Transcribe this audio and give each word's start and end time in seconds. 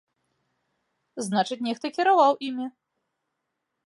Значыць, 1.25 1.59
нехта 1.67 1.91
кіраваў 1.97 2.33
імі! 2.47 2.65